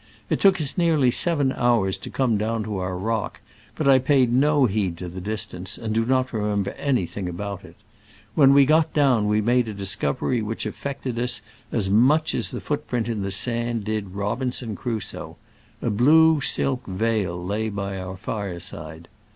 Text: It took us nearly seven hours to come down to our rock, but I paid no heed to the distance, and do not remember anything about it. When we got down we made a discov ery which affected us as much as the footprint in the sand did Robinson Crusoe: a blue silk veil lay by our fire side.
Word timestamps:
It 0.31 0.39
took 0.41 0.59
us 0.59 0.79
nearly 0.79 1.11
seven 1.11 1.51
hours 1.55 1.95
to 1.99 2.09
come 2.09 2.35
down 2.35 2.63
to 2.63 2.77
our 2.77 2.97
rock, 2.97 3.39
but 3.75 3.87
I 3.87 3.99
paid 3.99 4.33
no 4.33 4.65
heed 4.65 4.97
to 4.97 5.07
the 5.07 5.21
distance, 5.21 5.77
and 5.77 5.93
do 5.93 6.05
not 6.07 6.33
remember 6.33 6.71
anything 6.71 7.29
about 7.29 7.63
it. 7.63 7.75
When 8.33 8.51
we 8.51 8.65
got 8.65 8.95
down 8.95 9.27
we 9.27 9.41
made 9.41 9.67
a 9.67 9.75
discov 9.75 10.23
ery 10.23 10.41
which 10.41 10.65
affected 10.65 11.19
us 11.19 11.43
as 11.71 11.91
much 11.91 12.33
as 12.33 12.49
the 12.49 12.61
footprint 12.61 13.09
in 13.09 13.21
the 13.21 13.29
sand 13.29 13.83
did 13.83 14.15
Robinson 14.15 14.75
Crusoe: 14.75 15.37
a 15.83 15.91
blue 15.91 16.41
silk 16.41 16.83
veil 16.87 17.37
lay 17.39 17.69
by 17.69 17.99
our 18.01 18.17
fire 18.17 18.59
side. 18.59 19.07